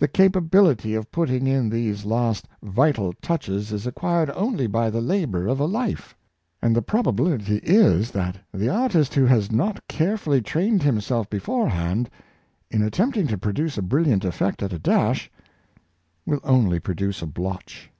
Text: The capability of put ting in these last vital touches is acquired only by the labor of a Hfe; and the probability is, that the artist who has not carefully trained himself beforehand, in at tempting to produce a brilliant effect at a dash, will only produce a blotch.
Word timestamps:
The 0.00 0.08
capability 0.08 0.96
of 0.96 1.12
put 1.12 1.28
ting 1.28 1.46
in 1.46 1.68
these 1.70 2.04
last 2.04 2.48
vital 2.60 3.12
touches 3.22 3.70
is 3.70 3.86
acquired 3.86 4.28
only 4.30 4.66
by 4.66 4.90
the 4.90 5.00
labor 5.00 5.46
of 5.46 5.60
a 5.60 5.68
Hfe; 5.68 6.12
and 6.60 6.74
the 6.74 6.82
probability 6.82 7.58
is, 7.62 8.10
that 8.10 8.36
the 8.52 8.68
artist 8.68 9.14
who 9.14 9.26
has 9.26 9.52
not 9.52 9.86
carefully 9.86 10.42
trained 10.42 10.82
himself 10.82 11.30
beforehand, 11.30 12.10
in 12.68 12.82
at 12.82 12.94
tempting 12.94 13.28
to 13.28 13.38
produce 13.38 13.78
a 13.78 13.82
brilliant 13.82 14.24
effect 14.24 14.60
at 14.60 14.72
a 14.72 14.78
dash, 14.80 15.30
will 16.26 16.40
only 16.42 16.80
produce 16.80 17.22
a 17.22 17.26
blotch. 17.28 17.92